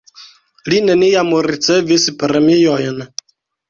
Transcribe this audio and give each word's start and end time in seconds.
Li 0.73 0.79
neniam 0.87 1.31
ricevis 1.51 2.11
premiojn. 2.25 3.09